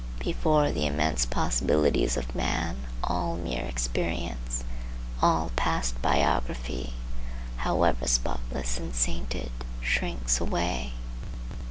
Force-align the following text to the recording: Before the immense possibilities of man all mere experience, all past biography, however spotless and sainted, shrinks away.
Before 0.17 0.71
the 0.71 0.87
immense 0.87 1.27
possibilities 1.27 2.17
of 2.17 2.33
man 2.33 2.85
all 3.03 3.35
mere 3.37 3.63
experience, 3.65 4.63
all 5.21 5.51
past 5.55 6.01
biography, 6.01 6.93
however 7.57 8.07
spotless 8.07 8.79
and 8.79 8.95
sainted, 8.95 9.51
shrinks 9.79 10.41
away. 10.41 10.93